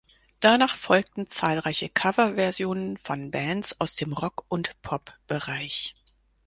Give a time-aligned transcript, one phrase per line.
[0.39, 5.93] Danach folgten zahlreiche Coverversionen von Bands aus dem Rock- und Pop-Bereich.